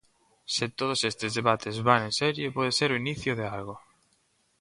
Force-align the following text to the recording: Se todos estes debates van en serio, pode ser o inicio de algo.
Se 0.55 0.65
todos 0.79 0.99
estes 1.11 1.31
debates 1.39 1.75
van 1.87 2.01
en 2.07 2.13
serio, 2.21 2.53
pode 2.55 2.71
ser 2.79 2.89
o 2.91 2.99
inicio 3.03 3.31
de 3.39 3.45
algo. 3.57 3.75